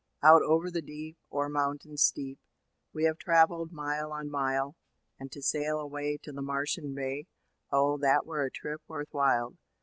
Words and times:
Out 0.23 0.41
over 0.41 0.71
the 0.71 0.81
deep—o'er 0.81 1.47
mountain 1.47 1.95
steep, 1.95 2.39
We 2.91 3.03
have 3.03 3.19
travelled 3.19 3.71
mile 3.71 4.11
on 4.11 4.31
mile; 4.31 4.75
And 5.19 5.31
to 5.31 5.43
sail 5.43 5.79
away 5.79 6.17
to 6.23 6.31
the 6.31 6.41
Martian 6.41 6.95
Bay, 6.95 7.27
Oh! 7.71 7.99
that 7.99 8.25
were 8.25 8.43
a 8.43 8.49
trip 8.49 8.81
worth 8.87 9.09
while. 9.11 9.57